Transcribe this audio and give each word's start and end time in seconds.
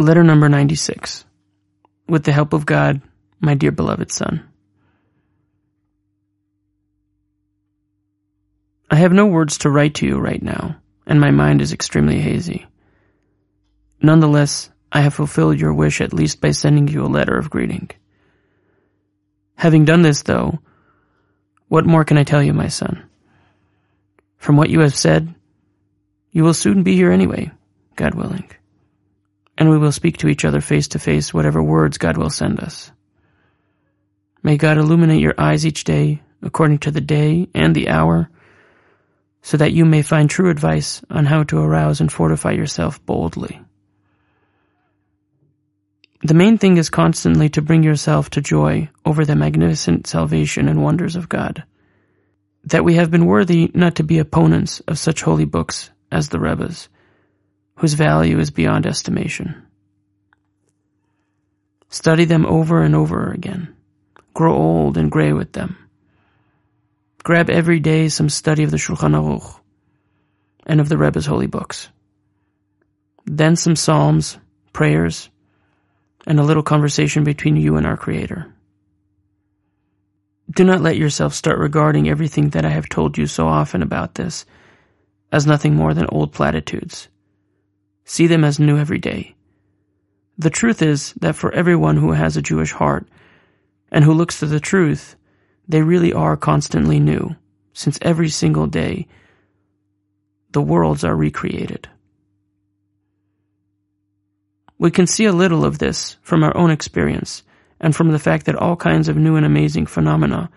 Letter 0.00 0.22
number 0.22 0.48
96. 0.48 1.24
With 2.06 2.22
the 2.22 2.30
help 2.30 2.52
of 2.52 2.64
God, 2.64 3.02
my 3.40 3.54
dear 3.54 3.72
beloved 3.72 4.12
son. 4.12 4.48
I 8.88 8.94
have 8.94 9.12
no 9.12 9.26
words 9.26 9.58
to 9.58 9.70
write 9.70 9.94
to 9.94 10.06
you 10.06 10.18
right 10.20 10.40
now, 10.40 10.76
and 11.04 11.20
my 11.20 11.32
mind 11.32 11.60
is 11.60 11.72
extremely 11.72 12.20
hazy. 12.20 12.64
Nonetheless, 14.00 14.70
I 14.92 15.00
have 15.00 15.14
fulfilled 15.14 15.58
your 15.58 15.74
wish 15.74 16.00
at 16.00 16.12
least 16.12 16.40
by 16.40 16.52
sending 16.52 16.86
you 16.86 17.04
a 17.04 17.10
letter 17.10 17.36
of 17.36 17.50
greeting. 17.50 17.90
Having 19.56 19.86
done 19.86 20.02
this, 20.02 20.22
though, 20.22 20.60
what 21.66 21.86
more 21.86 22.04
can 22.04 22.18
I 22.18 22.22
tell 22.22 22.42
you, 22.42 22.52
my 22.52 22.68
son? 22.68 23.02
From 24.36 24.56
what 24.56 24.70
you 24.70 24.78
have 24.78 24.94
said, 24.94 25.34
you 26.30 26.44
will 26.44 26.54
soon 26.54 26.84
be 26.84 26.94
here 26.94 27.10
anyway, 27.10 27.50
God 27.96 28.14
willing. 28.14 28.48
And 29.58 29.68
we 29.68 29.76
will 29.76 29.92
speak 29.92 30.16
to 30.18 30.28
each 30.28 30.46
other 30.46 30.62
face 30.62 30.88
to 30.88 30.98
face 30.98 31.34
whatever 31.34 31.62
words 31.62 31.98
God 31.98 32.16
will 32.16 32.30
send 32.30 32.60
us. 32.60 32.90
May 34.42 34.56
God 34.56 34.78
illuminate 34.78 35.20
your 35.20 35.34
eyes 35.36 35.66
each 35.66 35.84
day 35.84 36.22
according 36.40 36.78
to 36.78 36.90
the 36.90 37.00
day 37.00 37.48
and 37.54 37.74
the 37.74 37.90
hour 37.90 38.30
so 39.42 39.56
that 39.56 39.72
you 39.72 39.84
may 39.84 40.02
find 40.02 40.30
true 40.30 40.50
advice 40.50 41.02
on 41.10 41.26
how 41.26 41.42
to 41.42 41.58
arouse 41.58 42.00
and 42.00 42.10
fortify 42.10 42.52
yourself 42.52 43.04
boldly. 43.04 43.60
The 46.22 46.34
main 46.34 46.58
thing 46.58 46.76
is 46.76 46.90
constantly 46.90 47.48
to 47.50 47.62
bring 47.62 47.82
yourself 47.82 48.30
to 48.30 48.40
joy 48.40 48.90
over 49.04 49.24
the 49.24 49.36
magnificent 49.36 50.06
salvation 50.06 50.68
and 50.68 50.82
wonders 50.82 51.16
of 51.16 51.28
God. 51.28 51.64
That 52.64 52.84
we 52.84 52.94
have 52.94 53.10
been 53.10 53.26
worthy 53.26 53.70
not 53.72 53.96
to 53.96 54.02
be 54.02 54.18
opponents 54.18 54.80
of 54.80 54.98
such 54.98 55.22
holy 55.22 55.44
books 55.44 55.90
as 56.10 56.28
the 56.28 56.40
Rebbe's, 56.40 56.88
whose 57.78 57.94
value 57.94 58.38
is 58.38 58.50
beyond 58.50 58.86
estimation. 58.86 59.62
Study 61.88 62.24
them 62.24 62.44
over 62.44 62.82
and 62.82 62.94
over 62.94 63.30
again. 63.30 63.74
Grow 64.34 64.54
old 64.54 64.98
and 64.98 65.10
gray 65.10 65.32
with 65.32 65.52
them. 65.52 65.76
Grab 67.22 67.48
every 67.48 67.78
day 67.78 68.08
some 68.08 68.28
study 68.28 68.64
of 68.64 68.70
the 68.70 68.76
Shulchan 68.76 69.14
Aruch 69.14 69.60
and 70.66 70.80
of 70.80 70.88
the 70.88 70.98
Rebbe's 70.98 71.26
holy 71.26 71.46
books. 71.46 71.88
Then 73.24 73.54
some 73.54 73.76
psalms, 73.76 74.38
prayers, 74.72 75.30
and 76.26 76.40
a 76.40 76.44
little 76.44 76.62
conversation 76.64 77.22
between 77.22 77.56
you 77.56 77.76
and 77.76 77.86
our 77.86 77.96
Creator. 77.96 78.52
Do 80.50 80.64
not 80.64 80.80
let 80.80 80.96
yourself 80.96 81.32
start 81.32 81.58
regarding 81.58 82.08
everything 82.08 82.50
that 82.50 82.64
I 82.64 82.70
have 82.70 82.88
told 82.88 83.16
you 83.16 83.26
so 83.26 83.46
often 83.46 83.82
about 83.82 84.16
this 84.16 84.46
as 85.30 85.46
nothing 85.46 85.74
more 85.74 85.94
than 85.94 86.06
old 86.10 86.32
platitudes. 86.32 87.08
See 88.08 88.26
them 88.26 88.42
as 88.42 88.58
new 88.58 88.78
every 88.78 88.96
day. 88.96 89.34
The 90.38 90.48
truth 90.48 90.80
is 90.80 91.12
that 91.20 91.36
for 91.36 91.52
everyone 91.52 91.98
who 91.98 92.12
has 92.12 92.38
a 92.38 92.42
Jewish 92.42 92.72
heart 92.72 93.06
and 93.92 94.02
who 94.02 94.14
looks 94.14 94.40
to 94.40 94.46
the 94.46 94.60
truth, 94.60 95.14
they 95.68 95.82
really 95.82 96.14
are 96.14 96.34
constantly 96.34 97.00
new, 97.00 97.36
since 97.74 97.98
every 98.00 98.30
single 98.30 98.66
day 98.66 99.08
the 100.52 100.62
worlds 100.62 101.04
are 101.04 101.14
recreated. 101.14 101.86
We 104.78 104.90
can 104.90 105.06
see 105.06 105.26
a 105.26 105.32
little 105.32 105.66
of 105.66 105.78
this 105.78 106.16
from 106.22 106.42
our 106.42 106.56
own 106.56 106.70
experience 106.70 107.42
and 107.78 107.94
from 107.94 108.10
the 108.10 108.18
fact 108.18 108.46
that 108.46 108.56
all 108.56 108.74
kinds 108.74 109.08
of 109.08 109.18
new 109.18 109.36
and 109.36 109.44
amazing 109.44 109.84
phenomena 109.84 110.48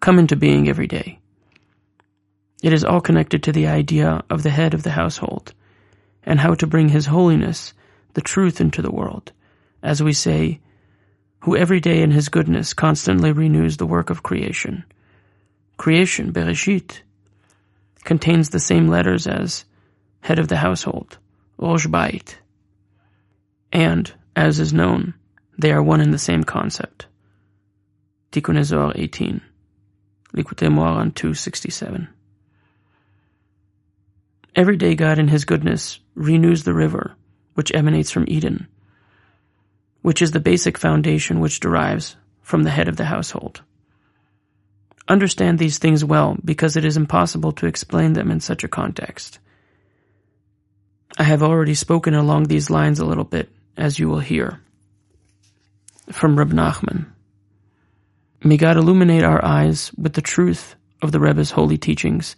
come 0.00 0.18
into 0.18 0.36
being 0.36 0.68
every 0.68 0.86
day. 0.86 1.20
It 2.62 2.74
is 2.74 2.84
all 2.84 3.00
connected 3.00 3.44
to 3.44 3.52
the 3.52 3.66
idea 3.66 4.22
of 4.28 4.42
the 4.42 4.50
head 4.50 4.74
of 4.74 4.82
the 4.82 4.90
household 4.90 5.54
and 6.24 6.40
how 6.40 6.54
to 6.54 6.66
bring 6.66 6.88
His 6.88 7.06
holiness, 7.06 7.72
the 8.14 8.20
truth 8.20 8.60
into 8.60 8.82
the 8.82 8.90
world, 8.92 9.32
as 9.82 10.02
we 10.02 10.12
say, 10.12 10.60
who 11.40 11.56
every 11.56 11.80
day 11.80 12.02
in 12.02 12.10
his 12.10 12.28
goodness 12.28 12.74
constantly 12.74 13.32
renews 13.32 13.76
the 13.76 13.86
work 13.86 14.10
of 14.10 14.22
creation. 14.22 14.84
Creation, 15.76 16.32
Bereshit, 16.32 17.00
contains 18.04 18.50
the 18.50 18.60
same 18.60 18.88
letters 18.88 19.26
as 19.26 19.64
head 20.20 20.38
of 20.38 20.48
the 20.48 20.56
household, 20.56 21.18
Rosh 21.56 21.86
Bait. 21.86 22.38
And, 23.72 24.12
as 24.36 24.60
is 24.60 24.72
known, 24.72 25.14
they 25.58 25.72
are 25.72 25.82
one 25.82 26.00
and 26.00 26.12
the 26.12 26.18
same 26.18 26.44
concept. 26.44 27.06
Tikkun 28.32 28.62
Zohar 28.62 28.92
18, 28.94 29.40
Likutei 30.34 30.68
Moharan 30.68 31.14
267. 31.14 32.08
Every 34.56 34.76
day 34.76 34.94
God 34.94 35.18
in 35.18 35.28
His 35.28 35.44
goodness 35.44 36.00
renews 36.14 36.64
the 36.64 36.74
river, 36.74 37.14
which 37.54 37.74
emanates 37.74 38.10
from 38.10 38.24
Eden, 38.28 38.66
which 40.02 40.22
is 40.22 40.32
the 40.32 40.40
basic 40.40 40.78
foundation 40.78 41.40
which 41.40 41.60
derives 41.60 42.16
from 42.42 42.62
the 42.64 42.70
head 42.70 42.88
of 42.88 42.96
the 42.96 43.04
household. 43.04 43.62
Understand 45.08 45.58
these 45.58 45.78
things 45.78 46.04
well 46.04 46.36
because 46.44 46.76
it 46.76 46.84
is 46.84 46.96
impossible 46.96 47.52
to 47.52 47.66
explain 47.66 48.12
them 48.12 48.30
in 48.30 48.40
such 48.40 48.64
a 48.64 48.68
context. 48.68 49.38
I 51.18 51.24
have 51.24 51.42
already 51.42 51.74
spoken 51.74 52.14
along 52.14 52.44
these 52.44 52.70
lines 52.70 52.98
a 52.98 53.04
little 53.04 53.24
bit, 53.24 53.50
as 53.76 53.98
you 53.98 54.08
will 54.08 54.20
hear. 54.20 54.60
From 56.10 56.38
Reb 56.38 56.52
Nachman. 56.52 57.06
May 58.42 58.56
God 58.56 58.76
illuminate 58.76 59.22
our 59.22 59.44
eyes 59.44 59.92
with 59.98 60.14
the 60.14 60.22
truth 60.22 60.76
of 61.02 61.12
the 61.12 61.20
Rebbe's 61.20 61.50
holy 61.50 61.76
teachings, 61.76 62.36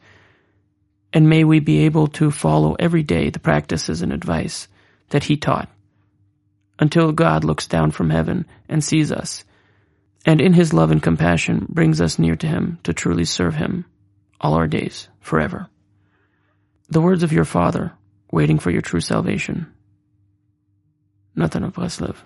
and 1.13 1.29
may 1.29 1.45
we 1.45 1.61
be 1.61 1.81
able 1.81 2.07
to 2.09 2.31
follow 2.31 2.75
every 2.79 3.03
day 3.03 3.31
the 3.31 3.39
practices 3.39 4.03
and 4.03 4.13
advice 4.13 4.69
that 5.11 5.25
he 5.25 5.37
taught 5.37 5.69
until 6.79 7.13
God 7.13 7.45
looks 7.45 7.67
down 7.67 7.91
from 7.91 8.11
heaven 8.11 8.47
and 8.69 8.83
sees 8.83 9.13
us, 9.13 9.45
and 10.25 10.41
in 10.41 10.53
his 10.53 10.73
love 10.73 10.91
and 10.91 11.03
compassion 11.03 11.67
brings 11.69 12.01
us 12.01 12.19
near 12.19 12.37
to 12.37 12.47
him 12.47 12.79
to 12.85 12.93
truly 12.93 13.25
serve 13.25 13.55
him 13.55 13.85
all 14.41 14.55
our 14.55 14.67
days 14.67 15.09
forever. 15.21 15.69
The 16.89 17.01
words 17.01 17.23
of 17.23 17.33
your 17.33 17.45
Father, 17.45 17.93
waiting 18.31 18.59
for 18.59 18.71
your 18.71 18.83
true 18.83 19.01
salvation. 19.01 19.67
Natan 21.37 21.65
of 21.65 21.75
Breslev. 21.75 22.17